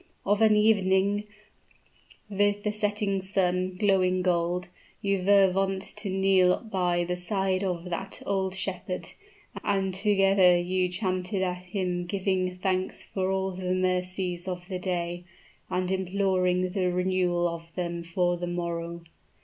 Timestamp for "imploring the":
15.91-16.91